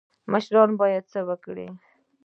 مشران 0.31 0.69
باید 0.79 1.03
څه 1.11 1.19
وکړي؟ 1.27 1.67